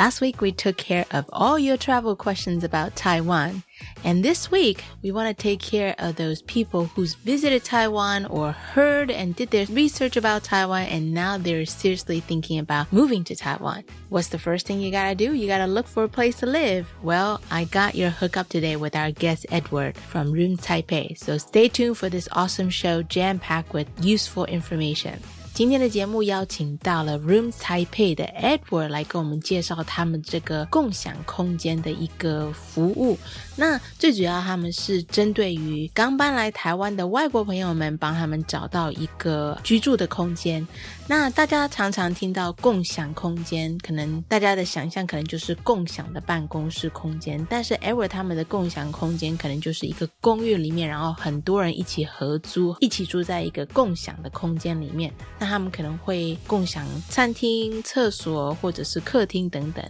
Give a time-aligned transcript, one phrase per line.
[0.00, 3.64] Last week, we took care of all your travel questions about Taiwan.
[4.02, 8.52] And this week, we want to take care of those people who's visited Taiwan or
[8.52, 13.36] heard and did their research about Taiwan and now they're seriously thinking about moving to
[13.36, 13.84] Taiwan.
[14.08, 15.34] What's the first thing you gotta do?
[15.34, 16.88] You gotta look for a place to live.
[17.02, 21.18] Well, I got your hookup today with our guest Edward from Room Taipei.
[21.18, 25.20] So stay tuned for this awesome show jam packed with useful information.
[25.60, 33.18] 今天的节目邀请到了 Room Taipei 的 Edward 来跟我们介绍他们这个共享空间的一个服务。
[33.56, 40.66] 那最主要，他们是针对于刚搬来台湾的外国朋友们，帮他们找到一个居住的空间。
[41.10, 55.12] 那大家常常听到共享空间，可能大家的想象可能就是共享的办公室空间，但是 Ever 他们的共享空间可能就是一个公寓里面，然后很多人一起合租，一起住在一个共享的空间里面。
[55.36, 59.84] 那他们可能会共享餐厅、厕所或者是客厅等等。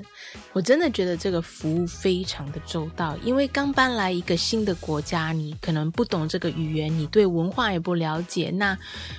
[0.54, 8.74] 我真的觉得这个服务非常的周到，因为刚搬来一个新的国家，你可能不懂这个语言，你对文化也不了解，那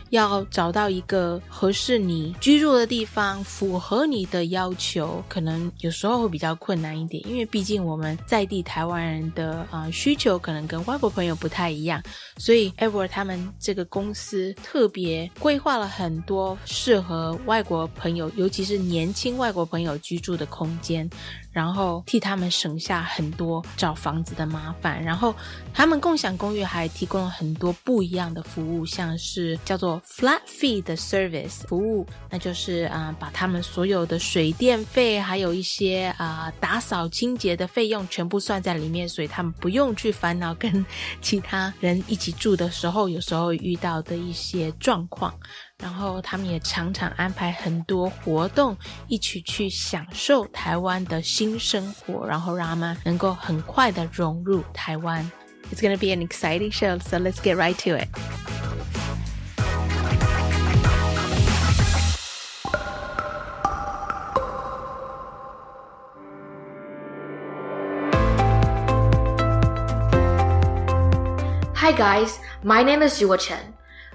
[0.09, 1.90] 要找到一个合适。
[1.91, 12.01] 是你居住的地方符合你的要求，可能有时候会比较困难一点，因为毕竟我们在地台湾人的啊需求可能跟外国朋友不太一样，
[12.37, 21.09] 所以 Ever 他们这个公司特别规划了很多适合外国朋友，尤其是年轻外国朋友居住的空间。
[21.51, 25.35] 然后替他们省下很多找房子的麻烦，然后
[25.73, 40.85] 他们共享公寓还提供了很多不一样的服务，像是叫做 flat fee 的 service 服务，那就是啊把他们所有的水电费，还有一些啊打扫清洁的费用全部算在里面，所以他们不用去烦恼跟
[41.21, 45.33] 其他人一起住的时候，有时候遇到的一些状况。
[45.80, 48.76] 然后他们也常常安排很多活动，
[49.08, 55.30] 一起去享受台湾的新生活，然后让他们能够很快的融入台湾。
[55.72, 58.08] It's gonna be an exciting show, so let's get right to it.
[71.74, 73.69] Hi guys, my name is Yua Chen.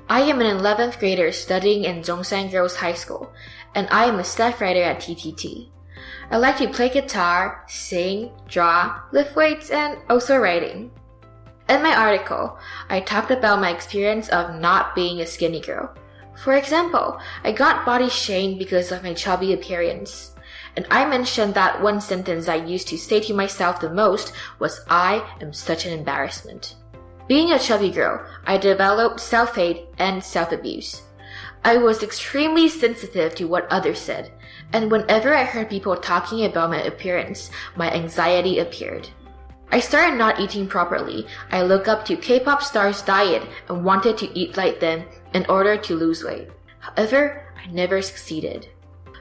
[0.08, 3.32] I am an 11th grader studying in Zhongshan Girls High School,
[3.74, 5.68] and I am a staff writer at TTT.
[6.30, 10.92] I like to play guitar, sing, draw, lift weights, and also writing.
[11.68, 12.56] In my article,
[12.88, 15.92] I talked about my experience of not being a skinny girl.
[16.36, 20.36] For example, I got body shamed because of my chubby appearance.
[20.76, 24.82] And I mentioned that one sentence I used to say to myself the most was,
[24.88, 26.76] I am such an embarrassment.
[27.28, 31.02] Being a chubby girl, I developed self-hate and self-abuse.
[31.64, 34.30] I was extremely sensitive to what others said,
[34.72, 39.08] and whenever I heard people talking about my appearance, my anxiety appeared.
[39.72, 41.26] I started not eating properly.
[41.50, 45.76] I looked up to K-pop stars' diet and wanted to eat like them in order
[45.76, 46.48] to lose weight.
[46.78, 48.68] However, I never succeeded.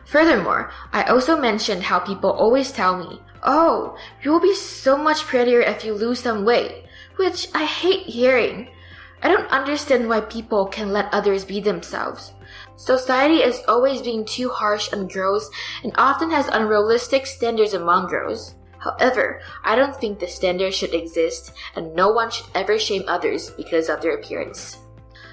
[0.06, 5.62] Furthermore, I also mentioned how people always tell me, Oh, you'll be so much prettier
[5.62, 6.85] if you lose some weight
[7.17, 8.69] which I hate hearing.
[9.23, 12.32] I don't understand why people can let others be themselves.
[12.77, 15.50] Society is always being too harsh on girls
[15.85, 18.55] and often has unrealistic standards among girls.
[18.79, 23.50] However, I don't think the standard should exist and no one should ever shame others
[23.50, 24.77] because of their appearance.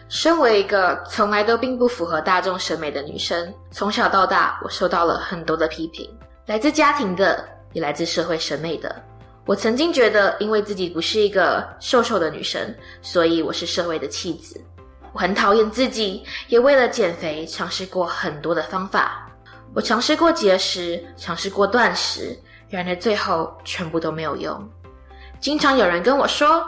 [0.09, 6.09] 身为一个从来都并不符合大众审美的女生，从小到大我受到了很多的批评，
[6.45, 9.03] 来自家庭的，也来自社会审美的。
[9.44, 14.60] 我曾经觉得，因为自己不是一个瘦瘦的女生，所以我是社会的弃子。
[15.12, 19.28] 我很讨厌自己，也为了减肥尝试过很多的方法。
[19.74, 24.70] 我尝试过节食，尝试过断食，然而最后全部都没有用。
[25.40, 26.64] 经常有人跟我说：“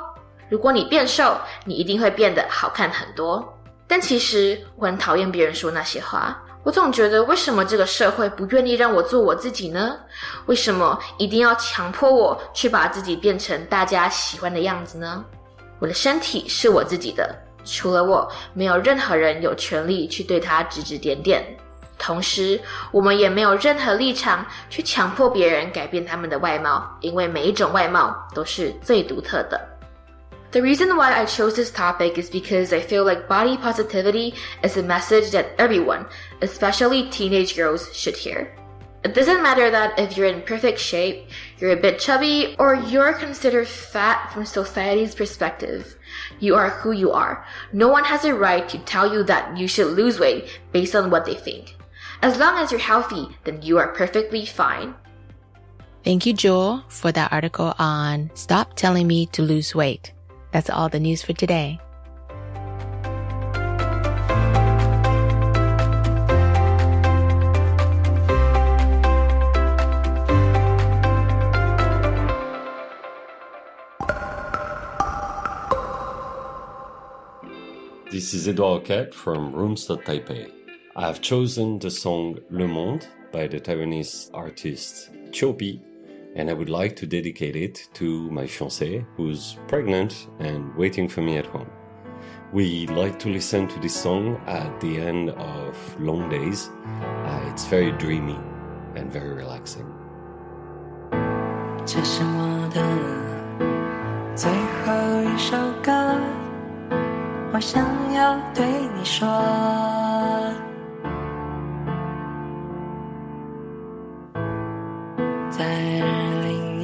[0.50, 3.56] 如果你变瘦，你一定会变得好看很多。
[3.86, 6.42] 但其实我很讨厌别人说那些话。
[6.64, 9.96] 我总觉得，为什么这个社会不愿意让我做我自己呢？
[10.46, 15.22] 为什么一定要强迫我去把自己变成大家喜欢的样子呢？
[15.78, 21.44] 我的身体是我自己的，除了我，没有任何人有权利去对他指指点点。
[21.98, 22.58] 同时，
[22.90, 29.60] 我们也没有任何立场去强迫别人改变他们的外貌，因为每一种外貌都是最独特的。
[30.54, 34.84] The reason why I chose this topic is because I feel like body positivity is a
[34.84, 36.06] message that everyone,
[36.42, 38.54] especially teenage girls, should hear.
[39.02, 41.28] It doesn't matter that if you're in perfect shape,
[41.58, 45.98] you're a bit chubby, or you're considered fat from society's perspective.
[46.38, 47.44] You are who you are.
[47.72, 51.10] No one has a right to tell you that you should lose weight based on
[51.10, 51.74] what they think.
[52.22, 54.94] As long as you're healthy, then you are perfectly fine.
[56.04, 60.13] Thank you, Joel, for that article on Stop Telling Me to Lose Weight.
[60.54, 61.80] That's all the news for today.
[78.12, 80.52] This is Edouard Cap from Rooms.Taipei.
[80.94, 85.80] I have chosen the song Le Monde by the Taiwanese artist Chiu Pi
[86.35, 91.21] and I would like to dedicate it to my fiancée who's pregnant and waiting for
[91.21, 91.69] me at home.
[92.51, 96.69] We like to listen to this song at the end of long days.
[97.25, 98.37] Uh, it's very dreamy
[98.95, 99.85] and very relaxing.
[101.85, 102.81] 这是我的
[104.35, 105.91] 最后一首歌，
[107.53, 107.83] 我想
[108.13, 108.65] 要对
[108.95, 109.27] 你说。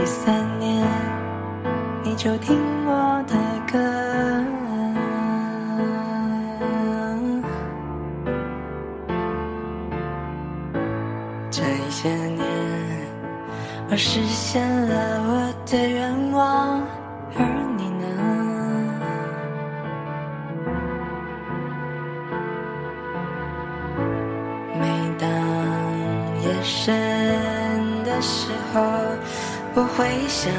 [0.01, 0.83] 第三年，
[2.03, 2.57] 你就听
[2.87, 3.35] 我的
[3.71, 3.79] 歌，
[11.51, 12.41] 这些年，
[13.91, 16.81] 我实现了我的愿望，
[17.37, 17.45] 而
[17.77, 18.07] 你呢？
[24.81, 24.87] 每
[25.19, 25.29] 当
[26.43, 28.81] 夜深的时候，
[29.75, 30.53] 我会想。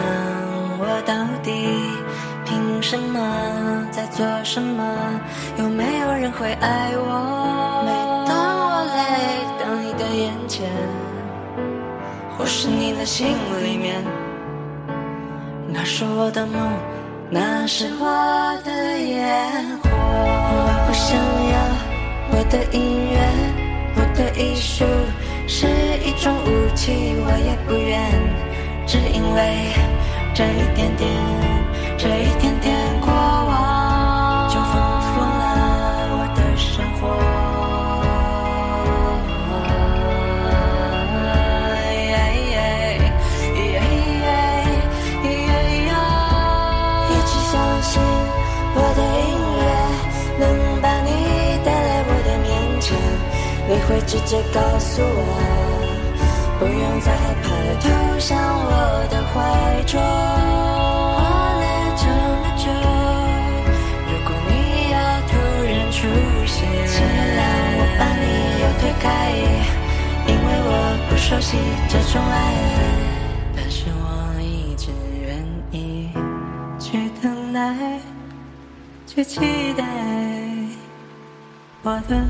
[0.84, 1.13] 我到
[1.44, 1.52] 底
[2.44, 4.84] 凭什么在做什么？
[5.58, 7.84] 有没有人会爱我？
[7.86, 7.92] 每
[8.28, 9.00] 当我累
[9.60, 10.68] 到你的眼前，
[12.36, 13.28] 或是你的心
[13.63, 14.04] 里面，
[15.68, 16.60] 那是我的梦，
[17.30, 19.90] 那是我的烟火。
[19.94, 21.16] 我不想
[21.54, 21.56] 要
[22.31, 23.16] 我的音乐，
[23.98, 24.84] 我的艺术
[25.48, 25.68] 是
[26.04, 28.02] 一种武器，我也不愿，
[28.92, 29.40] 只因为。
[30.34, 31.10] 这一点点，
[31.98, 37.02] 这一点点过往，就丰富了我的生活。
[47.08, 48.02] 一直相信
[48.74, 49.63] 我的音乐
[50.39, 50.44] 能
[50.82, 51.10] 把你
[51.63, 52.50] 带来我的面
[52.82, 52.98] 前，
[53.70, 55.71] 你会直接告诉我，
[56.62, 57.50] 不用再害怕，
[57.82, 57.89] 投
[58.20, 58.70] 向我
[59.10, 60.00] 的怀中。
[61.18, 61.25] 过
[61.58, 61.65] 了
[61.98, 62.06] 这
[62.38, 62.70] 么久，
[64.06, 64.51] 如果你
[64.91, 65.34] 要突
[65.65, 66.06] 然出
[66.46, 67.41] 现，请原谅
[67.74, 68.24] 我把你
[68.62, 69.10] 又推开，
[70.27, 70.72] 因为我
[71.10, 71.58] 不熟悉
[71.89, 72.36] 这种爱。
[73.56, 76.12] 但是我一直愿意
[76.77, 77.75] 去等待，
[79.08, 79.84] 去期待。
[81.82, 82.24] 我的，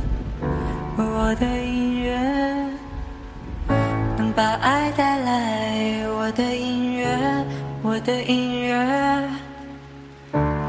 [0.95, 2.60] 我的音乐。
[4.33, 7.05] 把爱带来，我的音乐
[7.81, 8.73] 我的音乐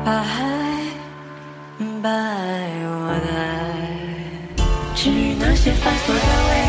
[0.05, 0.83] 把爱
[2.03, 3.45] 把爱我的爱，
[4.97, 6.62] 至于那些繁琐的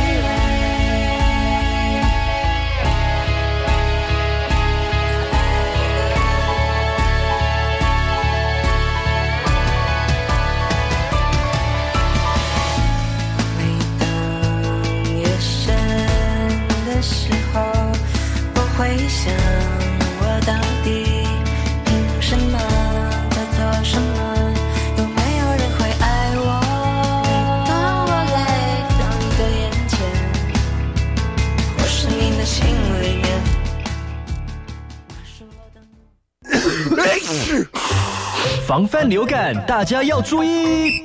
[38.66, 41.02] 防范流感，大家要注意。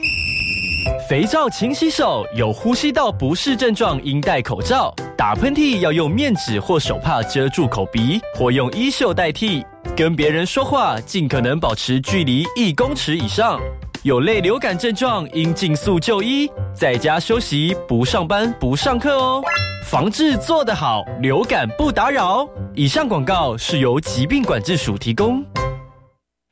[1.08, 4.94] 肥皂勤洗手，有呼吸道不适症状应戴口罩。
[5.18, 9.66] 打喷嚏要用面纸或手帕遮住口鼻，或用衣袖代替。
[9.96, 13.60] 跟别人说话尽可能保持距离一公尺以上。
[14.04, 19.42] 有类流感症状应尽速就医，在家休息，不上班不上课哦。
[19.84, 22.48] 防治做得好，流感不打扰。
[22.72, 25.44] 以上广告是由疾病管制署提供。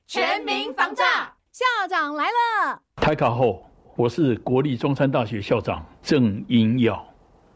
[0.08, 1.04] 全民防诈，
[1.52, 2.80] 校长来了。
[2.96, 7.00] 开卡后，我是国立中山大学校长郑英耀。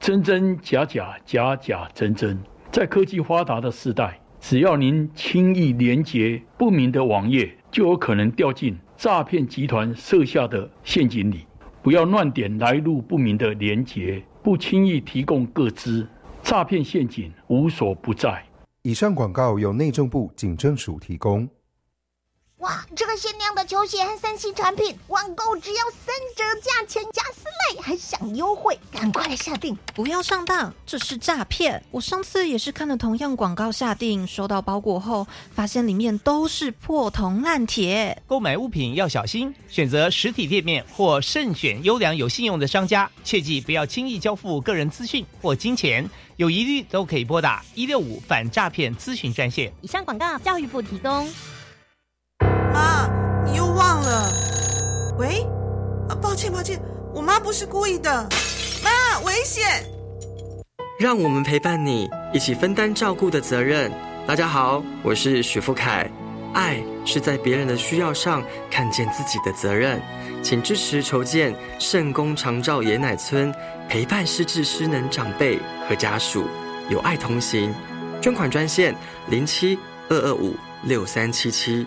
[0.00, 2.38] 真真假假，假假真真，
[2.72, 11.44] 在科技发达的时代，只要您轻易连接不明的网页，就有可能掉进诈骗集团设下的陷阱里。
[11.82, 16.08] 不要乱点来路不明的连接，不轻易提供个资，
[16.42, 18.42] 诈骗陷阱无所不在。
[18.80, 21.46] 以上广告由内政部警政署提供。
[22.60, 29.74] 哇，这个限量的球鞋和三 C 产品，网购只要三折价钱加四类，还享优惠，赶快来下定！
[29.94, 31.82] 不要上当，这是诈骗！
[31.90, 38.22] 我上次也是看了同样广告下定，收到包裹后，发现里面都是破铜烂铁。
[38.26, 49.72] 购买物品要小心，选择实体店面或慎选优良有信用的商家，切记不要轻易交付个人资讯或金钱，有疑虑都可以拨打一六五反诈骗咨询专线。
[49.80, 51.26] 以上广告，教育部提供。
[52.72, 53.08] 妈，
[53.44, 54.32] 你又忘了？
[55.18, 55.46] 喂，
[56.08, 56.80] 啊，抱歉抱歉，
[57.14, 58.28] 我妈不是故意的。
[58.82, 59.84] 妈，危险！
[60.98, 63.90] 让我们陪伴你，一起分担照顾的责任。
[64.26, 66.08] 大家好，我是许富凯。
[66.52, 70.02] 爱是在别人的需要上看见自己的责任，
[70.42, 73.54] 请支持筹建圣公长照爷奶村，
[73.88, 75.58] 陪伴失智失能长辈
[75.88, 76.44] 和家属，
[76.88, 77.72] 有爱同行。
[78.20, 78.94] 捐款专线
[79.28, 81.86] 零七二二五六三七七。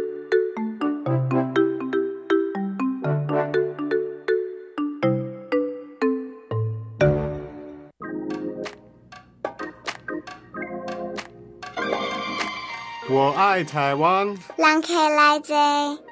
[13.13, 14.33] 我爱台湾。
[14.55, 16.10] 兰克来着。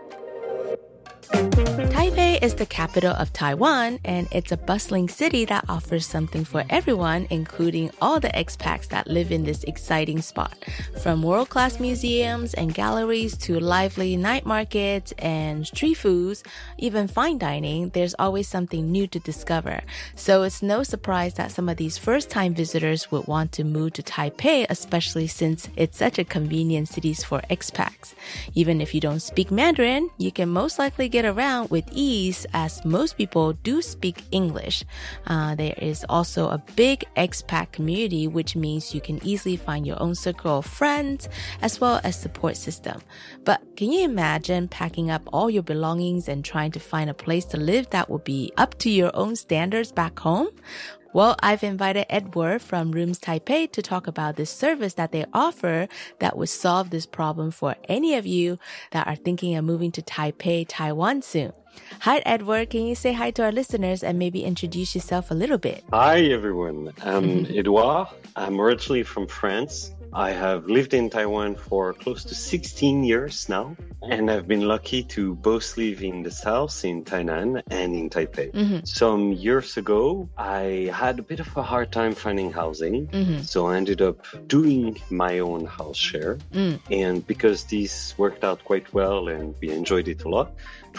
[2.19, 6.65] Taipei is the capital of Taiwan, and it's a bustling city that offers something for
[6.69, 10.53] everyone, including all the expats that live in this exciting spot.
[11.01, 16.43] From world class museums and galleries to lively night markets and street foods,
[16.77, 19.79] even fine dining, there's always something new to discover.
[20.15, 23.93] So it's no surprise that some of these first time visitors would want to move
[23.93, 28.13] to Taipei, especially since it's such a convenient city for expats.
[28.55, 32.08] Even if you don't speak Mandarin, you can most likely get around with ease
[32.53, 34.83] as most people do speak English.
[35.27, 40.01] Uh, there is also a big expat community, which means you can easily find your
[40.01, 41.29] own circle of friends
[41.61, 42.99] as well as support system.
[43.43, 47.45] But can you imagine packing up all your belongings and trying to find a place
[47.45, 50.49] to live that would be up to your own standards back home?
[51.11, 55.87] Well, I've invited Edward from Rooms Taipei to talk about this service that they offer
[56.19, 58.59] that would solve this problem for any of you
[58.91, 61.53] that are thinking of moving to Taipei, Taiwan soon.
[62.01, 62.69] Hi, Edward.
[62.69, 65.83] Can you say hi to our listeners and maybe introduce yourself a little bit?
[65.91, 66.93] Hi, everyone.
[67.03, 68.07] I'm Edouard.
[68.35, 69.93] I'm originally from France.
[70.11, 75.03] I have lived in Taiwan for close to 16 years now, and I've been lucky
[75.03, 78.51] to both live in the south, in Tainan, and in Taipei.
[78.51, 78.87] Mhm.
[78.87, 83.45] Some years ago, I had a bit of a hard time finding housing, Mhm.
[83.45, 86.39] so I ended up doing my own house share.
[86.55, 86.79] Mm.
[86.89, 90.49] And because this worked out quite well and we enjoyed it a lot,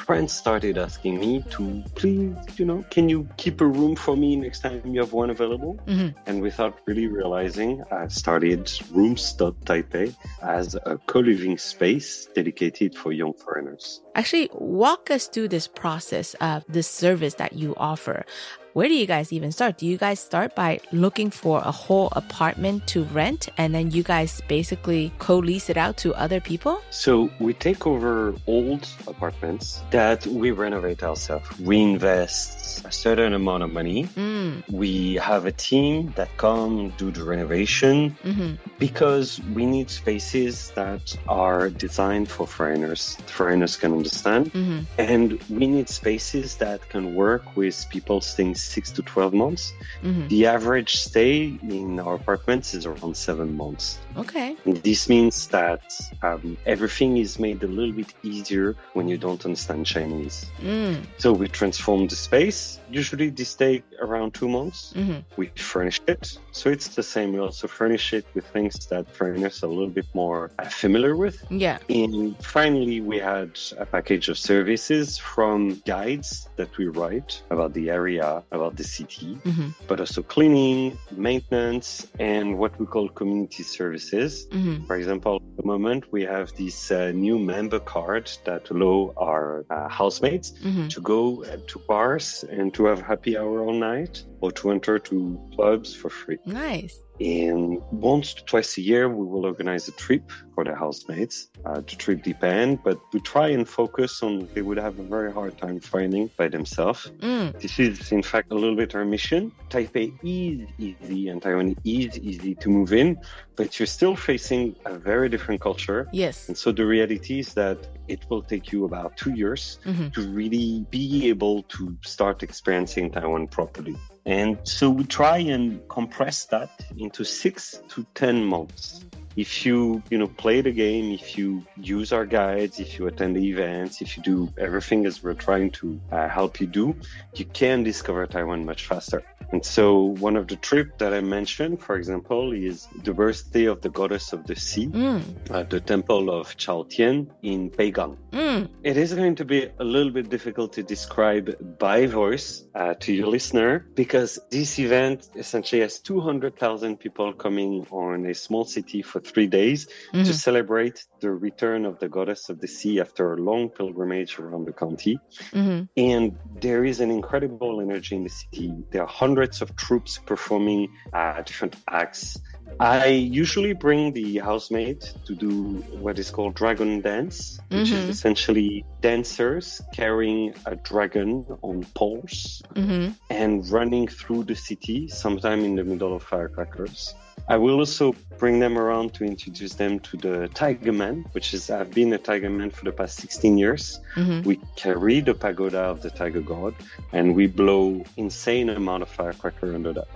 [0.00, 4.34] friends started asking me to please, you know, can you keep a room for me
[4.36, 5.78] next time you have one available?
[5.86, 6.14] Mhm.
[6.26, 13.34] And without really realizing, I started Rooms.Taipei as a co living space dedicated for young
[13.34, 14.00] foreigners.
[14.14, 18.24] Actually, walk us through this process of this service that you offer.
[18.72, 19.78] Where do you guys even start?
[19.78, 24.04] Do you guys start by looking for a whole apartment to rent and then you
[24.04, 26.80] guys basically co lease it out to other people?
[26.90, 31.48] So we take over old apartments that we renovate ourselves.
[31.58, 34.04] We invest a certain amount of money.
[34.16, 34.62] Mm.
[34.70, 41.14] We have a team that come do the renovation hmm because we need spaces that
[41.28, 43.18] are designed for foreigners.
[43.26, 44.48] Foreigners can understand.
[44.52, 49.72] hmm And we need spaces that can work with people's staying six to 12 months.
[50.02, 50.28] Mhm.
[50.28, 53.98] The average stay in our apartments is around seven months.
[54.16, 54.56] Okay.
[54.64, 55.82] This means that
[56.22, 60.46] um, everything is made a little bit easier when you don't understand Chinese.
[60.62, 61.02] Mm.
[61.18, 62.79] So we transform the space.
[62.90, 64.92] Usually this take around two months.
[64.96, 65.24] Mhm.
[65.36, 66.38] We furnish it.
[66.52, 67.32] So it's the same.
[67.32, 71.14] We also furnish it with things that foreigners are a little bit more uh, familiar
[71.16, 71.36] with.
[71.50, 71.78] Yeah.
[71.88, 77.90] And finally, we had a package of services from guides that we write about the
[77.90, 79.74] area, about the city, Mhm.
[79.88, 84.46] but also cleaning, maintenance, and what we call community services.
[84.50, 84.86] Mhm.
[84.86, 89.64] For example, at the moment, we have this uh, new member card that allow our
[89.70, 90.88] uh, housemates Mhm.
[90.94, 94.98] to go uh, to bars and to have happy hour all night or to enter
[94.98, 96.38] to clubs for free.
[96.46, 96.98] Nice.
[97.20, 100.30] And once to twice a year, we will organize a trip
[100.60, 101.48] for the housemates.
[101.64, 105.32] Uh, the trip depend, but we try and focus on they would have a very
[105.32, 107.10] hard time finding by themselves.
[107.20, 107.58] Mm.
[107.62, 109.52] This is, in fact, a little bit our mission.
[109.70, 113.18] Taipei is easy and Taiwan is easy to move in,
[113.56, 116.06] but you're still facing a very different culture.
[116.12, 116.48] Yes.
[116.48, 120.12] And so the reality is that it will take you about two years Mhm.
[120.14, 123.96] to really be able to start experiencing Taiwan properly.
[124.26, 129.06] And so we try and compress that into six to 10 months.
[129.36, 133.36] If you, you know, play the game, if you use our guides, if you attend
[133.36, 136.96] the events, if you do everything as we're trying to uh, help you do,
[137.34, 139.22] you can discover Taiwan much faster.
[139.52, 143.80] And so one of the trips that I mentioned, for example, is the birthday of
[143.80, 145.22] the goddess of the sea, Mm.
[145.50, 148.16] at the temple of Chao Tian in Beigang.
[148.32, 148.68] Mm.
[148.82, 153.12] It is going to be a little bit difficult to describe by voice uh, to
[153.12, 159.19] your listener because this event essentially has 200,000 people coming on a small city for
[159.26, 160.34] three days to Mhm.
[160.34, 164.72] celebrate the return of the goddess of the sea after a long pilgrimage around the
[164.72, 165.18] county.
[165.52, 165.88] Mhm.
[165.96, 168.72] And there is an incredible energy in the city.
[168.90, 172.38] There are hundreds of troops performing uh, different acts.
[172.78, 177.92] I usually bring the housemaid to do what is called dragon dance, which Mhm.
[177.92, 183.14] is essentially dancers carrying a dragon on poles Mhm.
[183.28, 187.14] and running through the city, sometime in the middle of firecrackers.
[187.48, 191.70] I will also bring them around to introduce them to the Tiger Man, which is
[191.70, 194.00] I've been a Tiger Man for the past 16 years.
[194.16, 194.44] Mhm.
[194.44, 196.74] We carry the pagoda of the Tiger God,
[197.12, 200.08] and we blow insane amount of firecracker under that.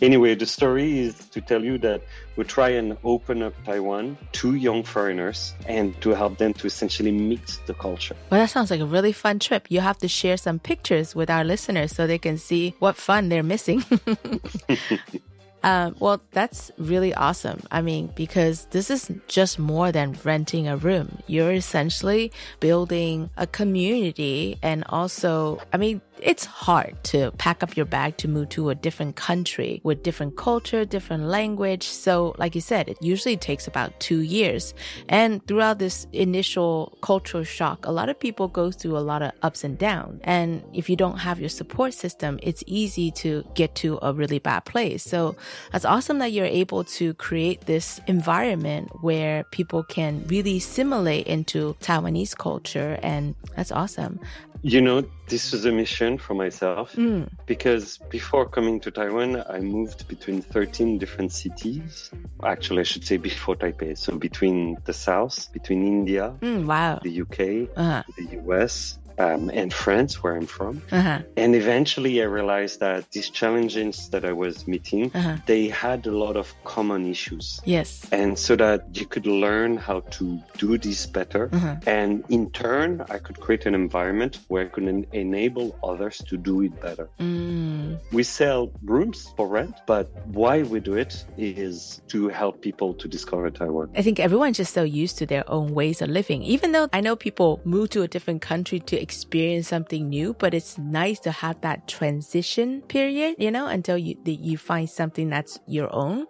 [0.00, 2.00] Anyway, the story is to tell you that
[2.36, 7.10] we try and open up Taiwan to young foreigners and to help them to essentially
[7.10, 8.14] meet the culture.
[8.30, 9.66] Well, that sounds like a really fun trip.
[9.68, 13.30] You have to share some pictures with our listeners so they can see what fun
[13.30, 13.84] they're missing.
[15.64, 17.62] Um, well, that's really awesome.
[17.70, 21.18] I mean, because this is just more than renting a room.
[21.26, 27.86] You're essentially building a community and also, I mean, it's hard to pack up your
[27.86, 31.84] bag to move to a different country with different culture, different language.
[31.84, 34.74] So, like you said, it usually takes about two years.
[35.08, 39.32] And throughout this initial cultural shock, a lot of people go through a lot of
[39.42, 40.20] ups and downs.
[40.24, 44.38] And if you don't have your support system, it's easy to get to a really
[44.38, 45.02] bad place.
[45.02, 45.36] So,
[45.72, 51.74] that's awesome that you're able to create this environment where people can really simulate into
[51.80, 52.98] Taiwanese culture.
[53.02, 54.18] And that's awesome.
[54.62, 57.28] You know, this was a mission for myself Mm.
[57.46, 62.10] because before coming to Taiwan, I moved between 13 different cities.
[62.42, 63.96] Actually, I should say before Taipei.
[63.98, 66.98] So between the south, between India, Mm, wow.
[67.02, 68.02] the UK, Uh-huh.
[68.16, 70.82] the US, um, and France, where I'm from.
[70.92, 71.20] Uh-huh.
[71.36, 75.36] And eventually I realized that these challenges that I was meeting, Uh-huh.
[75.46, 77.60] they had a lot of common issues.
[77.64, 78.06] Yes.
[78.12, 81.50] And so that you could learn how to do this better.
[81.52, 81.76] Uh-huh.
[81.86, 86.36] And in turn, I could create an environment where I could en- enable others to
[86.36, 87.08] do it better.
[87.20, 87.98] Mm.
[88.12, 93.08] We sell rooms for rent, but why we do it is to help people to
[93.08, 93.90] discover Taiwan.
[93.96, 96.42] I think everyone's just so used to their own ways of living.
[96.42, 100.54] Even though I know people move to a different country to experience something new, but
[100.54, 105.60] it's nice to have that transition period, you know, until you you find something that's
[105.68, 106.26] your own.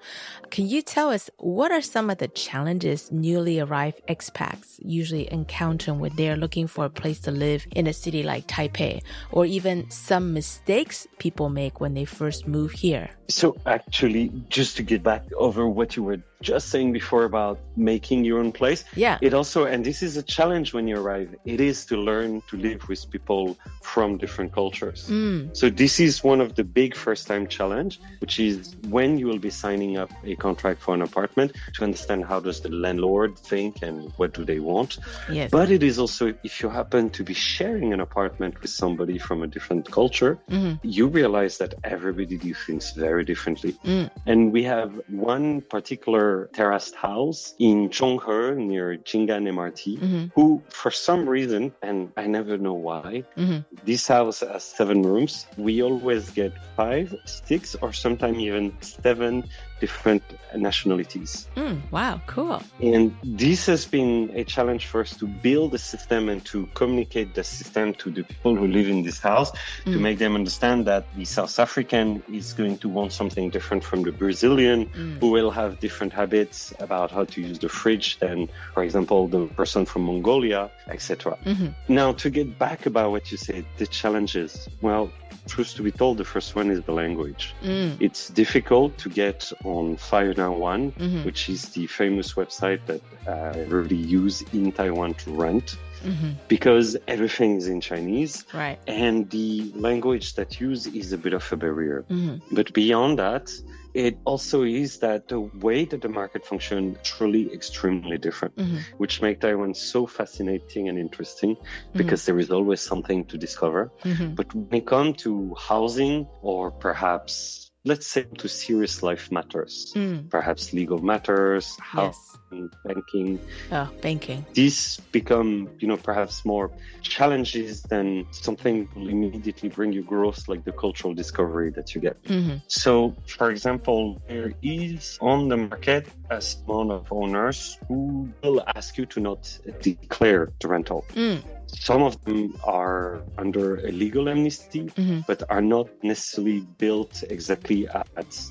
[0.50, 5.94] Can you tell us what are some of the challenges newly arrived expats usually encounter
[5.94, 9.88] when they're looking for a place to live in a city like Taipei, or even
[9.90, 13.08] some mistakes people make when they first move here?
[13.28, 18.24] So actually, just to get back over what you were just saying before about making
[18.24, 18.84] your own place.
[18.94, 19.18] Yeah.
[19.20, 22.56] It also, and this is a challenge when you arrive, it is to learn to
[22.56, 25.08] live with people from different cultures.
[25.08, 25.56] Mm.
[25.56, 29.38] So this is one of the big first time challenge, which is when you will
[29.38, 33.82] be signing up a contract for an apartment to understand how does the landlord think
[33.82, 34.98] and what do they want.
[35.30, 35.50] Yes.
[35.50, 39.42] But it is also if you happen to be sharing an apartment with somebody from
[39.42, 40.78] a different culture, Mhm.
[40.82, 43.72] you realize that everybody do things very differently.
[43.84, 44.10] Mm.
[44.26, 50.24] And we have one particular terraced house in Zhonghe near Jingan MRT, Mhm.
[50.36, 50.46] who
[50.80, 53.58] for some reason, and I never know why, Mhm.
[53.90, 55.34] this house has seven rooms.
[55.66, 57.08] We always get five,
[57.48, 59.34] six, or sometimes even seven
[59.80, 60.22] different
[60.56, 61.48] nationalities.
[61.56, 62.62] Mm, wow, cool.
[62.80, 67.34] And this has been a challenge for us to build a system and to communicate
[67.34, 69.50] the system to the people who live in this house
[69.84, 70.00] to Mm.
[70.00, 74.12] make them understand that the South African is going to want something different from the
[74.12, 75.18] Brazilian, Mm.
[75.20, 79.46] who will have different habits about how to use the fridge than, for example, the
[79.60, 81.36] person from Mongolia, etc.
[81.44, 81.74] Mhm.
[81.88, 84.68] Now, to get back about what you said, the challenges.
[84.80, 85.10] Well,
[85.46, 87.54] truth to be told, the first one is the language.
[87.62, 87.96] Mm.
[88.00, 91.24] It's difficult to get on 591, Mhm.
[91.24, 96.34] which is the famous website that uh, everybody use in Taiwan to rent, Mhm.
[96.48, 98.78] because everything is in Chinese, Right.
[98.86, 102.04] and the language that used is a bit of a barrier.
[102.10, 102.40] Mhm.
[102.52, 103.46] But beyond that,
[103.94, 108.80] it also is that the way that the market function truly extremely different, Mhm.
[108.98, 111.56] which make Taiwan so fascinating and interesting
[111.94, 113.90] because there is always something to discover.
[114.04, 114.34] Mhm.
[114.34, 120.30] But when it comes to housing or perhaps let's say to serious life matters, Mm.
[120.30, 122.38] perhaps legal matters, Yes.
[122.50, 124.46] housing, banking, Oh, banking.
[124.54, 126.70] these become, you know, perhaps more
[127.02, 132.22] challenges than something will immediately bring you growth like the cultural discovery that you get.
[132.24, 132.62] Mhm.
[132.68, 138.96] So, for example, there is on the market a amount of owners who will ask
[138.98, 139.40] you to not
[139.82, 141.04] declare the rental.
[141.14, 141.42] Mm.
[141.80, 145.26] Some of them are under a legal amnesty, Mhm.
[145.26, 148.06] but are not necessarily built exactly at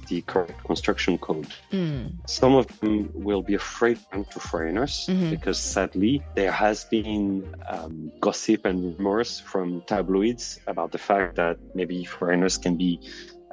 [0.08, 1.48] the correct construction code.
[1.72, 2.12] Mm.
[2.28, 5.30] Some of them will be afraid to come to foreigners Mhm.
[5.32, 11.58] because sadly there has been um, gossip and rumors from tabloids about the fact that
[11.74, 13.00] maybe foreigners can be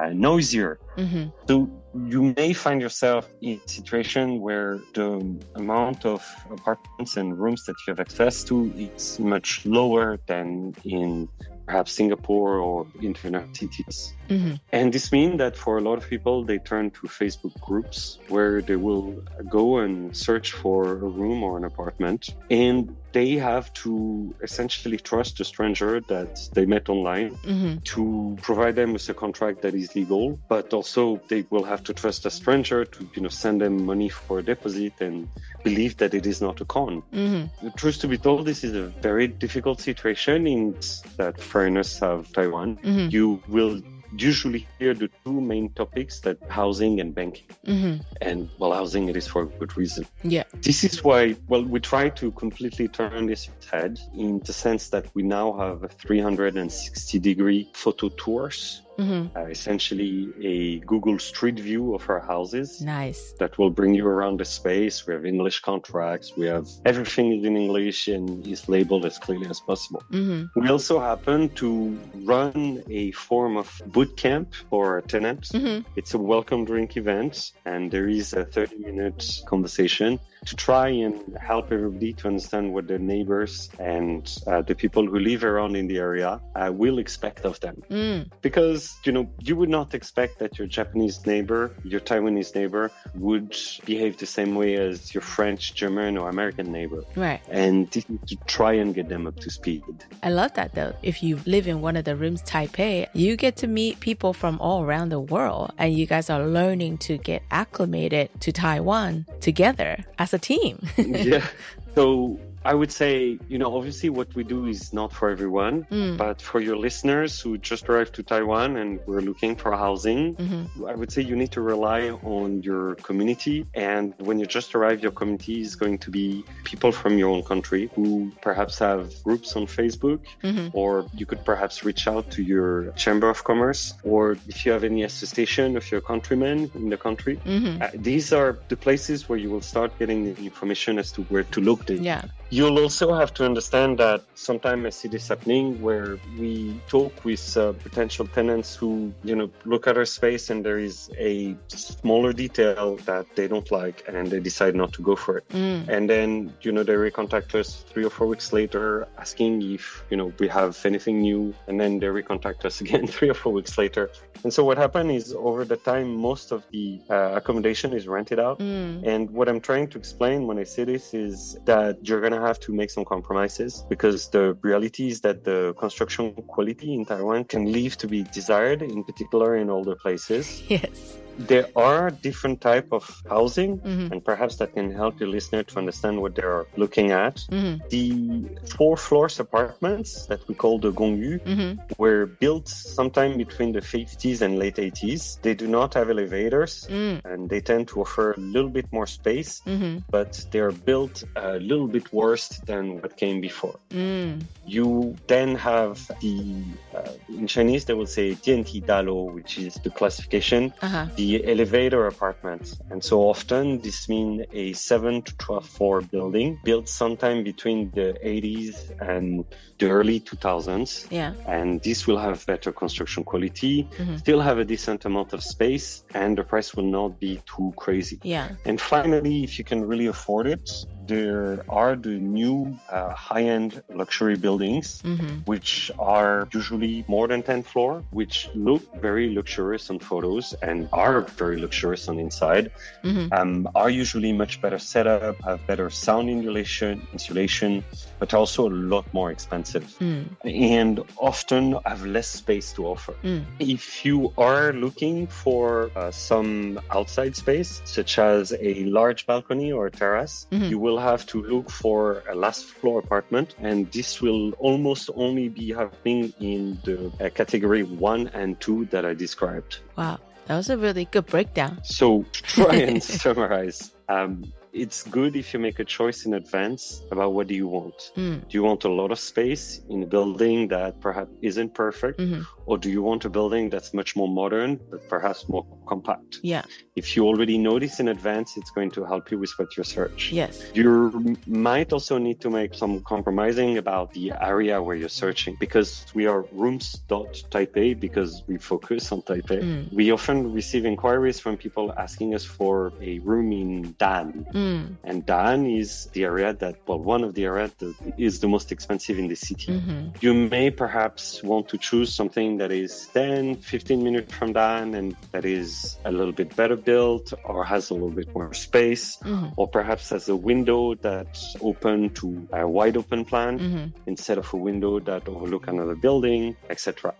[0.09, 0.79] noisier.
[0.97, 1.33] Mhm.
[1.49, 1.69] So
[2.09, 5.09] you may find yourself in a situation where the
[5.55, 11.29] amount of apartments and rooms that you have access to is much lower than in
[11.67, 14.13] perhaps Singapore or internet cities.
[14.29, 14.61] Mhm.
[14.73, 18.61] And this means that for a lot of people, they turn to Facebook groups where
[18.61, 22.35] they will go and search for a room or an apartment.
[22.51, 27.83] And they have to essentially trust a stranger that they met online Mhm.
[27.85, 31.93] to provide them with a contract that is legal, but also they will have to
[31.93, 35.29] trust a stranger to, you know, send them money for a deposit and
[35.65, 37.03] believe that it is not a con.
[37.13, 37.51] Mhm.
[37.63, 40.77] The truth to be told, this is a very difficult situation in
[41.19, 42.79] that foreigners have Taiwan.
[42.83, 43.13] Mhm.
[43.13, 43.83] You will
[44.17, 47.47] usually hear the two main topics that housing and banking.
[47.67, 48.05] Mhm.
[48.21, 50.07] And well, housing it is for a good reason.
[50.23, 50.45] Yeah.
[50.63, 55.07] This is why, well, we try to completely turn this head in the sense that
[55.15, 59.23] we now have a 360 degree photo tours, Mhm.
[59.37, 60.15] uh, essentially
[60.55, 63.23] a Google Street View of our houses Nice.
[63.41, 65.07] that will bring you around the space.
[65.07, 66.27] We have English contracts.
[66.37, 70.03] We have everything is in English and is labeled as clearly as possible.
[70.11, 70.51] Mhm.
[70.57, 75.53] We also happen to run a form of boot camp for our tenants.
[75.53, 75.85] Mhm.
[75.97, 81.15] It's a welcome drink event, and there is a 30 minute conversation to try and
[81.39, 85.87] help everybody to understand what their neighbors and uh, the people who live around in
[85.87, 87.77] the area uh, will expect of them.
[87.91, 88.27] Mm.
[88.41, 93.57] Because, you know, you would not expect that your Japanese neighbor, your Taiwanese neighbor, would
[93.85, 97.03] behave the same way as your French, German, or American neighbor.
[97.17, 97.41] Right.
[97.49, 98.03] And to
[98.47, 99.83] try and get them up to speed.
[100.23, 100.95] I love that though.
[101.03, 104.59] If you live in one of the rooms Taipei, you get to meet people from
[104.61, 110.05] all around the world and you guys are learning to get acclimated to Taiwan together
[110.19, 110.81] as a team.
[110.97, 111.47] yeah.
[111.95, 116.17] So I would say, you know, obviously what we do is not for everyone, Mm.
[116.19, 120.87] but for your listeners who just arrived to Taiwan and we're looking for housing, Mhm.
[120.87, 123.67] I would say you need to rely on your community.
[123.75, 127.43] And when you just arrive, your community is going to be people from your own
[127.43, 130.71] country who perhaps have groups on Facebook, Mhm.
[130.75, 134.85] or you could perhaps reach out to your Chamber of Commerce, or if you have
[134.85, 137.37] any association of your countrymen in the country.
[137.47, 137.81] Mhm.
[137.81, 141.45] Uh, these are the places where you will start getting the information as to where
[141.45, 141.81] to look.
[141.89, 142.23] Yeah.
[142.51, 147.57] You'll also have to understand that sometimes I see this happening where we talk with
[147.57, 152.33] uh, potential tenants who, you know, look at our space and there is a smaller
[152.33, 155.49] detail that they don't like and they decide not to go for it.
[155.51, 155.89] Mm.
[155.89, 160.17] And then, you know, they recontact us three or four weeks later asking if, you
[160.17, 161.55] know, we have anything new.
[161.69, 164.11] And then they recontact us again three or four weeks later.
[164.43, 168.41] And so what happened is over the time, most of the uh, accommodation is rented
[168.41, 168.59] out.
[168.59, 169.07] Mm.
[169.07, 172.40] And what I'm trying to explain when I say this is that you're going to
[172.41, 177.45] have to make some compromises because the reality is that the construction quality in Taiwan
[177.45, 180.63] can leave to be desired, in particular in older places.
[180.69, 184.13] Yes there are different type of housing mm-hmm.
[184.13, 187.77] and perhaps that can help the listener to understand what they're looking at mm-hmm.
[187.89, 188.45] the
[188.77, 191.81] four floors apartments that we call the gongyu mm-hmm.
[191.99, 197.25] were built sometime between the 50s and late 80s they do not have elevators mm.
[197.25, 199.99] and they tend to offer a little bit more space mm-hmm.
[200.11, 204.41] but they're built a little bit worse than what came before mm.
[204.67, 206.63] you then have the
[206.95, 211.07] uh, in chinese they will say tianti dalo which is the classification uh-huh.
[211.17, 212.63] the elevator apartment.
[212.91, 218.09] And so often this means a 7 to 12 floor building built sometime between the
[218.25, 219.45] 80s and
[219.79, 221.07] the early 2000s.
[221.11, 221.33] Yeah.
[221.47, 224.19] And this will have better construction quality, Mhm.
[224.19, 228.19] still have a decent amount of space, and the price will not be too crazy.
[228.23, 228.49] Yeah.
[228.65, 230.67] And finally, if you can really afford it,
[231.15, 232.57] there are the new
[232.89, 233.71] uh, high-end
[234.01, 235.33] luxury buildings, Mhm.
[235.53, 235.73] which
[236.17, 238.35] are usually more than 10 floor, which
[238.69, 242.65] look very luxurious on photos and are very luxurious on inside.
[243.11, 243.25] Mhm.
[243.39, 247.73] Um, are usually much better setup, have better sound insulation, insulation,
[248.21, 250.25] but also a lot more expensive Mm.
[250.73, 250.95] and
[251.31, 253.15] often have less space to offer.
[253.31, 253.43] Mm.
[253.77, 254.17] If you
[254.49, 256.51] are looking for uh, some
[256.99, 260.69] outside space, such as a large balcony or a terrace, Mhm.
[260.73, 265.49] you will have to look for a last floor apartment, and this will almost only
[265.49, 269.79] be happening in the uh, category one and two that I described.
[269.97, 270.19] Wow.
[270.47, 271.79] That was a really good breakdown.
[271.85, 273.93] So to try and summarize.
[274.09, 278.13] Um, it's good if you make a choice in advance about what do you want.
[278.17, 278.49] Mm.
[278.49, 282.21] Do you want a lot of space in a building that perhaps isn't perfect?
[282.21, 282.47] Mhm.
[282.67, 286.39] Or do you want a building that's much more modern, but perhaps more compact?
[286.43, 286.63] Yeah.
[287.01, 289.85] If you already know this in advance, it's going to help you with what you
[289.85, 290.33] search.
[290.33, 290.53] Yes.
[290.75, 296.05] You might also need to make some compromising about the area where you're searching because
[296.13, 299.61] we are rooms.taipei because we focus on Taipei.
[299.63, 299.93] Mm.
[299.95, 304.31] We often receive inquiries from people asking us for a room in Da'an.
[304.53, 304.97] Mm.
[305.03, 308.73] And Da'an is the area that, well, one of the areas that is the most
[308.73, 309.73] expensive in the city.
[309.73, 310.23] Mhm.
[310.25, 315.17] You may perhaps want to choose something that is 10, 15 minutes from Da'an and
[315.33, 319.49] that is a little bit better built or has a little bit more space Mhm.
[319.59, 322.27] or perhaps has a window that's open to
[322.63, 323.87] a wide open plan Mhm.
[324.13, 327.15] instead of a window that overlook another building, etc.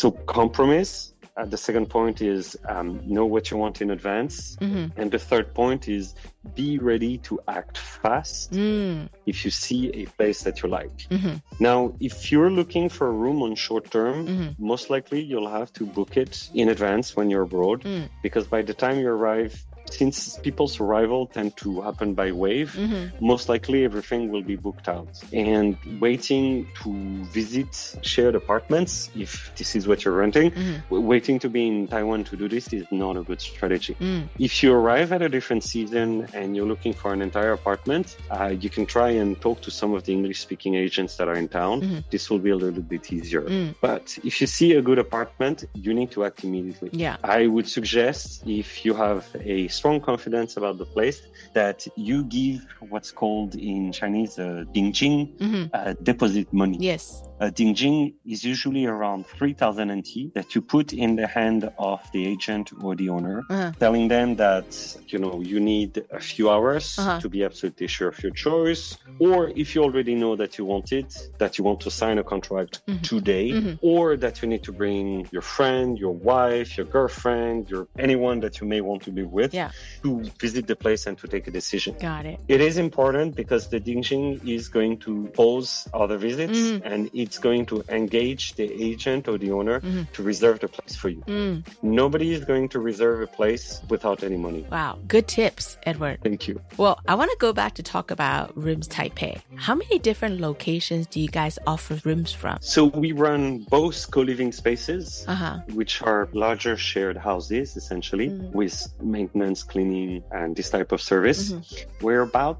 [0.00, 0.06] So
[0.38, 0.92] compromise.
[1.36, 4.56] Uh, the second point is um, know what you want in advance.
[4.56, 4.90] Mhm.
[4.96, 6.14] And the third point is
[6.54, 9.08] be ready to act fast Mm.
[9.26, 10.96] if you see a place that you like.
[11.10, 11.42] Mhm.
[11.60, 14.58] Now, if you're looking for a room on short term, Mhm.
[14.58, 18.08] most likely you'll have to book it in advance when you're abroad Mm.
[18.22, 19.52] because by the time you arrive,
[19.90, 23.20] since people's arrival tend to happen by wave, Mhm.
[23.20, 25.08] most likely everything will be booked out.
[25.32, 26.92] And waiting to
[27.32, 30.82] visit shared apartments, if this is what you're renting, Mhm.
[30.90, 33.94] waiting to be in Taiwan to do this is not a good strategy.
[34.00, 34.28] Mm.
[34.38, 38.54] If you arrive at a different season and you're looking for an entire apartment, uh,
[38.58, 41.48] you can try and talk to some of the English speaking agents that are in
[41.48, 41.80] town.
[41.82, 42.04] Mhm.
[42.10, 43.42] This will be a little bit easier.
[43.42, 43.74] Mm.
[43.80, 46.90] But if you see a good apartment, you need to act immediately.
[46.92, 47.16] Yeah.
[47.22, 51.18] I would suggest if you have a strong confidence about the place
[51.54, 52.58] that you give
[52.92, 55.70] what's called in Chinese a dingjing, Mhm.
[55.72, 56.78] uh, deposit money.
[56.80, 57.04] Yes.
[57.38, 62.26] A dingjing is usually around 3000 NT that you put in the hand of the
[62.26, 63.72] agent or the owner, Uh-huh.
[63.78, 64.64] telling them that,
[65.08, 67.20] you know, you need a few hours Uh-huh.
[67.20, 68.96] to be absolutely sure of your choice.
[69.18, 72.24] Or if you already know that you want it, that you want to sign a
[72.24, 73.02] contract Mhm.
[73.02, 73.78] today, Mhm.
[73.82, 78.60] or that you need to bring your friend, your wife, your girlfriend, your anyone that
[78.60, 79.70] you may want to live with Yeah.
[80.02, 81.96] to visit the place and to take a decision.
[81.98, 82.40] Got it.
[82.48, 86.82] It is important because the Dingjing is going to pose other visits Mhm.
[86.84, 90.02] and it's going to engage the agent or the owner Mhm.
[90.16, 91.22] to reserve the place for you.
[91.26, 91.54] Mm.
[91.82, 94.62] Nobody is going to reserve a place without any money.
[94.70, 94.92] Wow.
[95.14, 96.18] Good tips, Edward.
[96.22, 96.60] Thank you.
[96.76, 99.34] Well, I want to go back to talk about Rooms Taipei.
[99.66, 102.56] How many different locations do you guys offer rooms from?
[102.60, 105.58] So we run both co-living spaces, Uh-huh.
[105.80, 108.52] which are larger shared houses, essentially, Mm.
[108.60, 111.40] with maintenance, cleaning, and this type of service.
[111.52, 111.86] Mhm.
[112.02, 112.58] We're about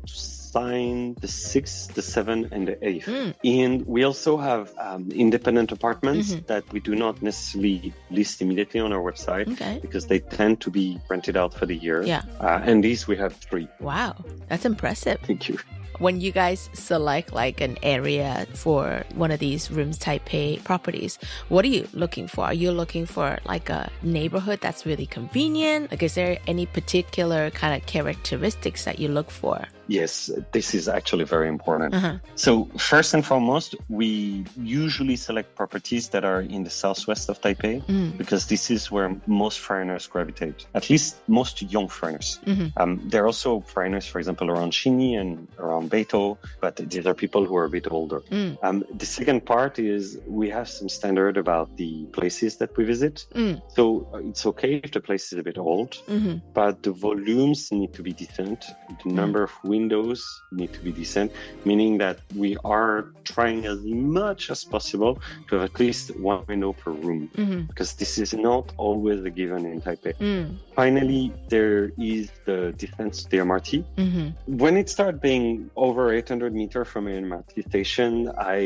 [0.61, 3.35] the 6th, the 7th, and the 8th.
[3.45, 6.47] And we also have um, independent apartments Mhm.
[6.47, 9.79] that we do not necessarily list immediately on our website Okay.
[9.83, 12.03] because they tend to be rented out for the year.
[12.03, 12.23] Yeah.
[12.41, 13.69] Uh, and these we have three.
[13.81, 14.15] Wow,
[14.49, 15.19] that's impressive.
[15.27, 15.59] Thank you.
[15.99, 21.65] When you guys select like an area for one of these rooms Taipei properties, what
[21.65, 22.45] are you looking for?
[22.45, 25.91] Are you looking for like a neighborhood that's really convenient?
[25.91, 29.65] Like, is there any particular kind of characteristics that you look for?
[29.89, 31.95] Yes, this is actually very important.
[31.95, 32.19] Uh-huh.
[32.35, 37.85] So, first and foremost, we usually select properties that are in the southwest of Taipei
[37.87, 38.17] Mm.
[38.19, 42.41] because this is where most foreigners gravitate, at least most young foreigners.
[42.47, 42.73] Mhm.
[42.77, 47.15] Um, there are also foreigners, for example, around Xinyi and around Beitou, but these are
[47.15, 48.21] people who are a bit older.
[48.31, 48.59] Mm.
[48.63, 53.27] Um, the second part is we have some standard about the places that we visit.
[53.35, 53.63] Mm.
[53.69, 56.43] So, uh, it's okay if the place is a bit old, Mhm.
[56.55, 58.65] but the volumes need to be decent.
[59.05, 60.21] The number of windows
[60.59, 61.29] need to be decent,
[61.71, 62.97] meaning that we are
[63.35, 63.81] trying as
[64.21, 65.13] much as possible
[65.47, 67.61] to have at least one window per room, Mhm.
[67.71, 70.15] because this is not always a given in Taipei.
[70.31, 70.47] Mm.
[70.81, 71.23] Finally,
[71.55, 71.81] there
[72.15, 73.71] is the distance to the MRT.
[74.07, 74.27] Mhm.
[74.63, 75.47] When it started being
[75.87, 78.11] over 800 meters from an MRT station,
[78.55, 78.57] I.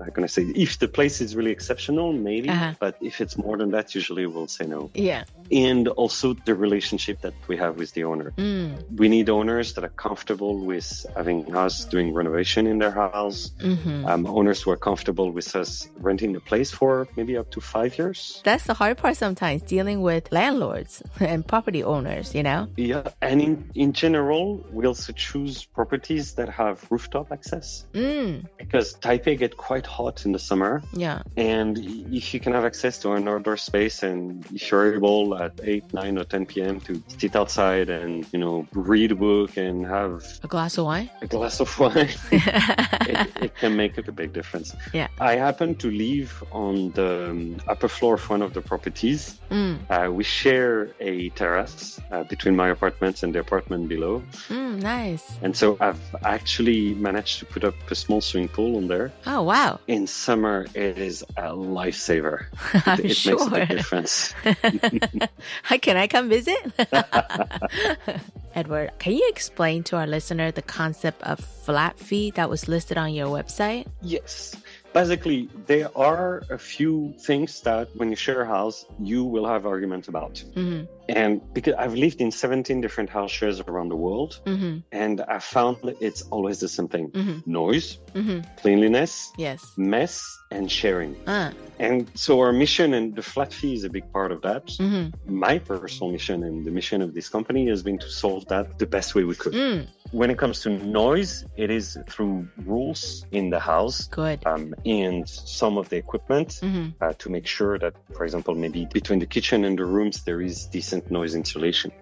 [0.00, 2.72] I'm gonna say if the place is really exceptional, maybe, Uh-huh.
[2.84, 5.24] but if it's more than that, usually we'll say no Yeah.
[5.50, 8.32] And also the relationship that we have with the owner.
[8.36, 8.96] Mm.
[8.96, 14.06] We need owners that are comfortable with having us doing renovation in their house, Mhm.
[14.08, 17.96] um, owners who are comfortable with us renting the place for maybe up to five
[17.98, 18.40] years.
[18.44, 22.68] That's the hard part sometimes dealing with landlords and property owners, you know?
[22.76, 28.44] Yeah, and in, in general, we also choose properties that have rooftop access Mm.
[28.58, 30.82] because Taipei get quite hot in the summer.
[30.92, 31.22] Yeah.
[31.36, 31.78] And
[32.12, 35.92] if you can have access to an outdoor space and if you're able at 8,
[35.94, 36.80] 9 or 10 p.m.
[36.80, 41.10] to sit outside and, you know, read a book and have A glass of wine?
[41.22, 44.74] a glass of wine, it, it can make a big difference.
[44.92, 45.08] Yeah.
[45.20, 49.38] I happen to live on the um, upper floor of one of the properties.
[49.50, 49.78] Mm.
[49.90, 54.22] Uh, we share a terrace uh, between my apartment and the apartment below.
[54.48, 55.38] Mm, nice.
[55.42, 59.12] And so I've actually managed to put up a small swimming pool on there.
[59.26, 59.80] Oh, wow.
[59.86, 62.46] In summer, it is a lifesaver.
[62.98, 63.34] It it sure.
[63.38, 64.34] makes a big difference.
[65.80, 66.58] Can I come visit?
[68.54, 72.96] Edouard, can you explain to our listener the concept of flat fee that was listed
[72.98, 73.86] on your website?
[74.02, 74.56] Yes.
[74.94, 79.66] Basically, there are a few things that when you share a house, you will have
[79.66, 80.42] arguments about.
[80.56, 80.86] Mm-hmm.
[81.10, 84.78] And because I've lived in 17 different house shares around the world, Mm-hmm.
[84.92, 87.46] and I found that it's always the same thing Mhm.
[87.46, 88.40] noise, Mm-hmm.
[88.60, 89.72] cleanliness, Yes.
[89.76, 91.16] mess, and sharing.
[91.26, 91.52] Ah.
[91.80, 94.66] And so our mission and the flat fee is a big part of that.
[94.66, 95.32] Mm-hmm.
[95.32, 98.86] My personal mission and the mission of this company has been to solve that the
[98.86, 99.52] best way we could.
[99.52, 99.86] Mm.
[100.10, 104.44] When it comes to noise, it is through rules in the house Good.
[104.46, 106.88] um, and some of the equipment Mm-hmm.
[107.00, 110.40] uh, to make sure that, for example, maybe between the kitchen and the rooms, there
[110.40, 111.92] is decent noise insulation.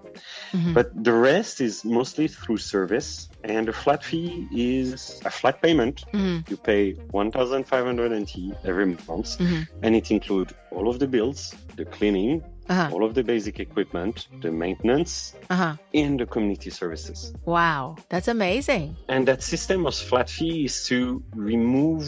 [0.53, 0.73] Mhm.
[0.73, 3.29] But the rest is mostly through service.
[3.45, 6.05] And the flat fee is a flat payment.
[6.15, 6.49] Mhm.
[6.51, 9.63] You pay 1,500 NT every month, Mhm.
[9.85, 11.41] and it includes all of the bills,
[11.77, 12.89] the cleaning, Uh-huh.
[12.93, 15.75] all of the basic equipment, the maintenance, Uh-huh.
[15.95, 17.33] and the community services.
[17.45, 17.95] Wow.
[18.11, 18.97] That's amazing.
[19.09, 22.03] And that system of flat fee is to remove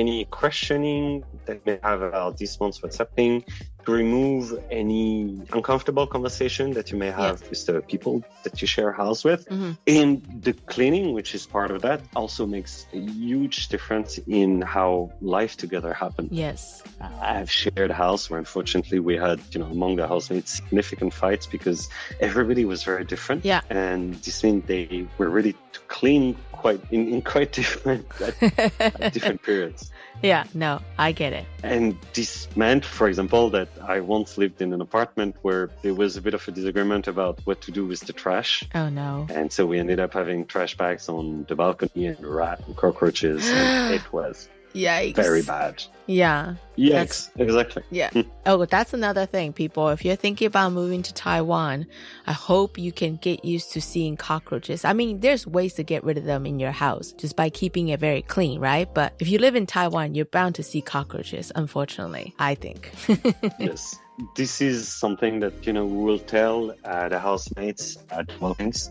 [0.00, 3.44] any questioning that may have about this month what's happening,
[3.86, 8.96] remove any uncomfortable conversation that you may have with the people that you share a
[8.96, 9.48] house with.
[9.48, 9.76] Mhm.
[9.86, 15.10] And the cleaning, which is part of that, also makes a huge difference in how
[15.20, 16.32] life together happens.
[16.32, 16.82] Yes.
[17.20, 21.46] I've shared a house where unfortunately we had, you know, among the housemates significant fights
[21.46, 21.88] because
[22.20, 23.44] everybody was very different.
[23.44, 23.60] Yeah.
[23.70, 29.12] And this means they were ready to clean quite in, in quite different at, at
[29.12, 29.90] different periods.
[30.22, 30.44] Yeah.
[30.54, 31.46] No, I get it.
[31.62, 36.16] And this meant, for example, that I once lived in an apartment where there was
[36.16, 38.64] a bit of a disagreement about what to do with the trash.
[38.74, 39.26] Oh no.
[39.30, 43.48] And so we ended up having trash bags on the balcony and rat and cockroaches.
[43.48, 45.14] and it was Yikes.
[45.16, 45.82] very bad.
[46.06, 46.54] Yeah.
[46.76, 47.82] Yes, exactly.
[47.90, 48.10] Yeah.
[48.46, 49.88] Oh, that's another thing, people.
[49.88, 51.86] If you're thinking about moving to Taiwan,
[52.26, 54.84] I hope you can get used to seeing cockroaches.
[54.84, 57.88] I mean, there's ways to get rid of them in your house just by keeping
[57.88, 58.92] it very clean, right?
[58.92, 62.92] But if you live in Taiwan, you're bound to see cockroaches, unfortunately, I think.
[63.58, 63.98] yes.
[64.34, 68.90] This is something that, you know, we will tell uh, the housemates at dwellings.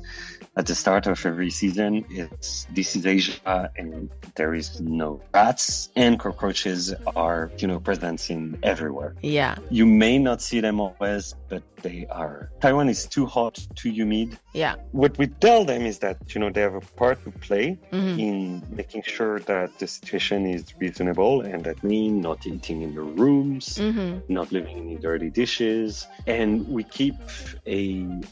[0.57, 5.89] At the start of every season, it's this is Asia and there is no rats
[5.95, 9.13] and cockroaches are, you know, present in everywhere.
[9.21, 9.55] Yeah.
[9.69, 12.49] You may not see them always, but they are.
[12.59, 14.37] Taiwan is too hot, too humid.
[14.53, 14.75] Yeah.
[14.93, 18.19] What we tell them is that, you know, they have a part to play Mhm.
[18.19, 23.01] in making sure that the situation is reasonable and that means not eating in the
[23.21, 24.23] rooms, Mhm.
[24.27, 26.07] not leaving any dirty dishes.
[26.25, 27.15] And we keep
[27.67, 27.79] a,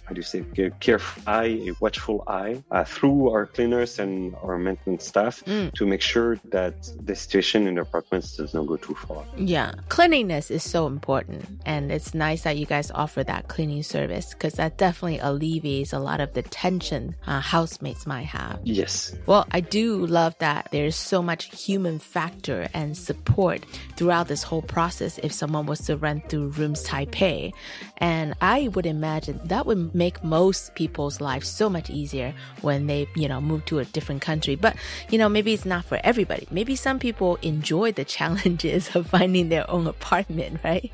[0.06, 4.36] how do you say, a careful eye, a watchful eye uh, through our cleaners and
[4.44, 5.74] our maintenance staff Mm.
[5.74, 6.74] to make sure that
[7.06, 9.24] the situation in the apartments does not go too far.
[9.38, 14.34] Yeah, cleanliness is so important, and it's nice that you guys offer that cleaning service
[14.34, 18.60] because that definitely alleviates a lot of the tension uh, housemates might have.
[18.64, 19.16] Yes.
[19.26, 23.66] Well, I do love that there's so much human factor and support
[23.98, 27.52] throughout this whole process if someone was to rent through Rooms Taipei.
[27.98, 32.05] And I would imagine that would make most people's lives so much easier
[32.62, 34.56] when they, you know, move to a different country.
[34.56, 34.76] But,
[35.10, 36.48] you know, maybe it's not for everybody.
[36.52, 40.92] Maybe some people enjoy the challenges of finding their own apartment, right?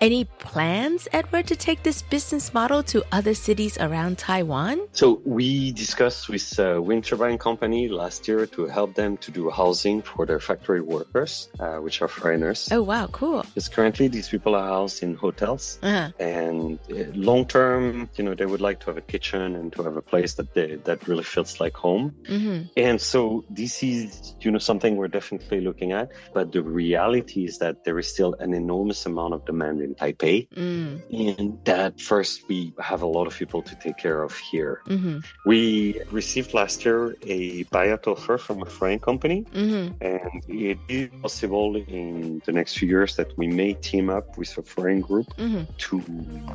[0.00, 4.80] Any plans, Edouard, to take this business model to other cities around Taiwan?
[4.92, 9.50] So we discussed with uh, wind turbine company last year to help them to do
[9.50, 12.68] housing for their factory workers, uh, which are foreigners.
[12.72, 13.42] Oh, wow, cool.
[13.42, 16.10] Because currently these people are housed in hotels, Uh-huh.
[16.18, 19.82] and uh, long term, you know, they would like to have a kitchen and to
[19.82, 22.14] have a place that they, that really feels like home.
[22.28, 22.58] Mm-hmm.
[22.76, 26.10] And so this is, you know, something we're definitely looking at.
[26.34, 30.48] But the reality is that there is still an enormous amount of demand in Taipei.
[30.50, 31.38] Mm.
[31.38, 34.82] And that first, we have a lot of people to take care of here.
[34.86, 35.18] Mm-hmm.
[35.46, 39.46] We received last year a buyout offer from a foreign company.
[39.54, 40.02] Mm-hmm.
[40.02, 44.56] And it is possible in the next few years that we may team up with
[44.58, 45.64] a foreign group Mm-hmm.
[45.78, 46.02] to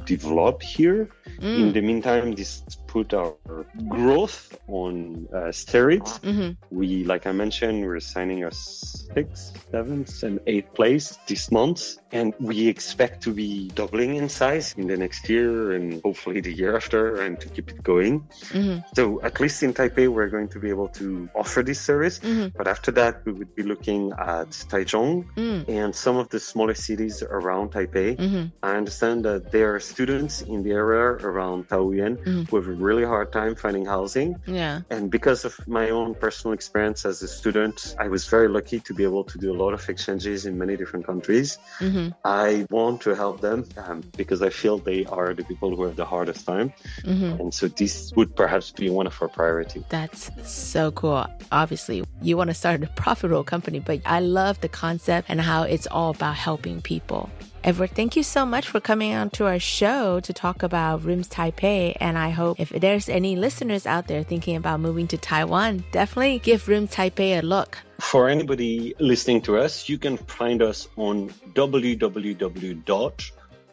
[0.06, 1.10] develop here.
[1.40, 1.60] Mm.
[1.60, 2.64] In the meantime, this
[2.96, 3.36] put our
[3.90, 6.12] growth on uh, steroids.
[6.22, 6.52] Mm-hmm.
[6.72, 12.28] We, like I mentioned, we're signing our sixth, seventh, and eighth place this month, and
[12.40, 16.74] we expect to be doubling in size in the next year and hopefully the year
[16.82, 18.16] after, and to keep it going.
[18.56, 18.78] Mm-hmm.
[18.98, 22.16] So, at least in Taipei, we're going to be able to offer this service.
[22.20, 22.48] Mm-hmm.
[22.60, 24.04] But after that, we would be looking
[24.36, 25.62] at Taichung Mm.
[25.80, 28.10] and some of the smaller cities around Taipei.
[28.16, 28.44] Mm-hmm.
[28.70, 32.42] I understand that there are students in the area around Taoyuan Mhm.
[32.48, 34.30] who have a really hard time finding housing.
[34.62, 34.76] Yeah.
[34.94, 38.92] And because of my own personal experience as a student, I was very lucky to
[39.00, 41.58] be able to do a lot of exchanges in many different countries.
[41.80, 42.05] Mm-hmm.
[42.24, 45.96] I want to help them um, because I feel they are the people who have
[45.96, 46.74] the hardest time.
[47.04, 47.42] Mm-hmm.
[47.42, 49.84] And so this would perhaps be one of our priorities.
[49.90, 51.26] That's so cool.
[51.52, 55.64] Obviously, you want to start a profitable company, but I love the concept and how
[55.64, 57.30] it's all about helping people.
[57.66, 61.28] Edouard, thank you so much for coming on to our show to talk about Rooms
[61.28, 61.98] Taipei.
[62.00, 66.38] And I hope if there's any listeners out there thinking about moving to Taiwan, definitely
[66.38, 67.80] give Rooms Taipei a look.
[68.00, 71.34] For anybody listening to us, you can find us on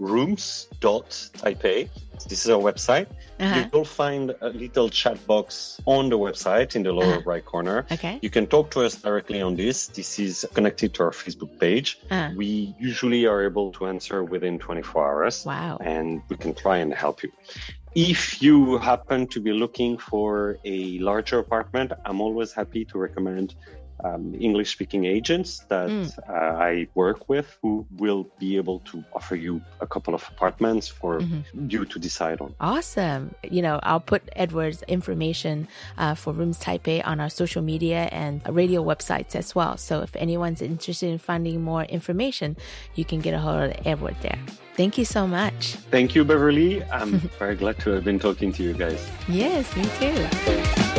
[0.03, 1.89] www.rooms.taipei.
[2.29, 3.07] This is our website.
[3.41, 3.69] Uh-huh.
[3.73, 7.85] You'll find a little chat box on the website in the lower right corner.
[7.91, 8.19] Okay.
[8.23, 9.89] You can talk to us directly on this.
[9.89, 11.99] This is connected to our Facebook page.
[12.11, 12.31] Uh.
[12.37, 15.45] We usually are able to answer within 24 hours.
[15.45, 15.79] Wow.
[15.81, 17.33] And we can try and help you.
[17.95, 23.55] If you happen to be looking for a larger apartment, I'm always happy to recommend
[24.05, 26.09] um, English speaking agents that Mm.
[26.29, 26.33] uh,
[26.71, 31.21] I work with who will be able to offer you a couple of apartments for
[31.21, 31.43] Mhm.
[31.73, 32.55] you to decide on.
[32.61, 33.35] Awesome.
[33.49, 38.41] You know, I'll put Edouard's information uh, for Rooms Taipei on our social media and
[38.49, 39.77] radio websites as well.
[39.77, 42.57] So if anyone's interested in finding more information,
[42.95, 44.39] you can get a hold of Edouard there.
[44.77, 45.77] Thank you so much.
[45.91, 46.83] Thank you, Beverly.
[46.91, 49.01] I'm very glad to have been talking to you guys.
[49.29, 50.92] Yes, me too.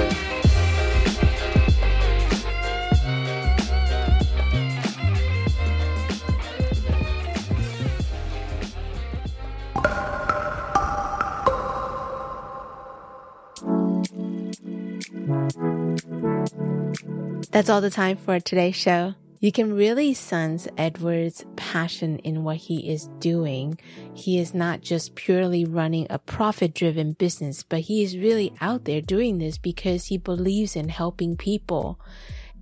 [17.51, 19.13] That's all the time for today's show.
[19.39, 23.77] You can really sense Edouard's passion in what he is doing.
[24.13, 28.85] He is not just purely running a profit driven business, but he is really out
[28.85, 31.99] there doing this because he believes in helping people.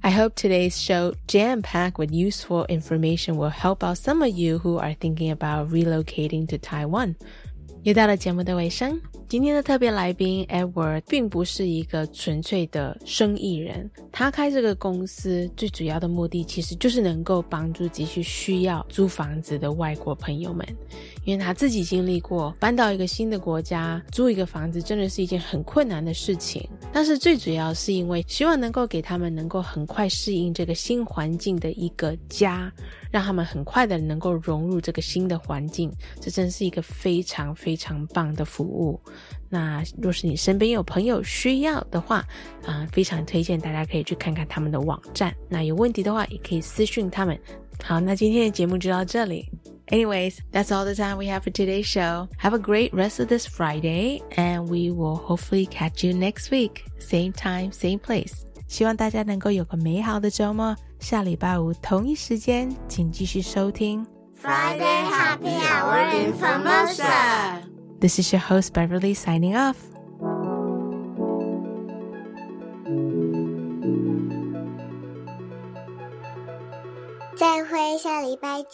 [0.03, 4.57] I hope today's show, jam packed with useful information, will help out some of you
[4.57, 7.15] who are thinking about relocating to Taiwan.
[7.83, 20.63] 又到了节目的尾声，今天的特别来宾 Edward 并不是一个纯粹的生意人，他开这个公司最主要的目的其实就是能够帮助急需需要租房子的外国朋友们，
[21.25, 26.63] 因为他自己经历过搬到一个新的国家租一个房子真的是一件很困难的事情，
[26.93, 32.71] 但是最主要是因为希望能够给他们能够很快适应这个新环境的一个家。
[33.11, 38.99] 让他们很快的能够融入这个新的环境，这真是一个非常非常棒的服务。
[39.49, 42.25] 那若是你身边有朋友需要的话，
[42.65, 45.35] 啊，非常推荐大家可以去看看他们的网站。
[45.49, 47.37] 那有问题的话，也可以私讯他们。
[47.83, 49.49] 好，那今天的节目就到这里。
[49.87, 52.29] Anyways, that's all the time we have for today's show.
[52.37, 56.85] Have a great rest of this Friday, and we will hopefully catch you next week.
[56.97, 58.45] Same time, same place.
[58.71, 60.73] 希望大家能够有个美好的周末。
[60.97, 64.07] 下礼拜五同一时间，请继续收听
[64.41, 67.59] Friday Happy Hour in Formosa.
[67.99, 69.75] This is your host Beverly signing off.
[77.35, 78.67] 再会，下礼拜见。